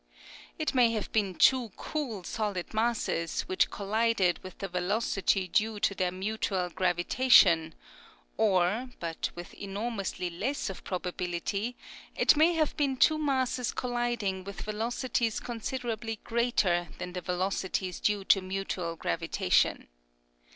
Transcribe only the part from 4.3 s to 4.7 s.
with the